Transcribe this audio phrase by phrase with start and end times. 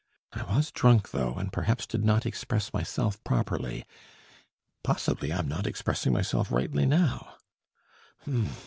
[0.33, 3.85] I was drunk, though, and perhaps did not express myself properly.
[4.81, 7.35] Possibly I am not expressing myself rightly now....